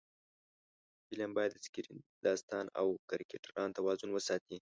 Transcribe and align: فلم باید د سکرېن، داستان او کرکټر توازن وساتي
فلم 1.07 1.31
باید 1.37 1.51
د 1.55 1.57
سکرېن، 1.65 1.99
داستان 2.25 2.65
او 2.79 2.87
کرکټر 3.09 3.49
توازن 3.77 4.09
وساتي 4.13 4.57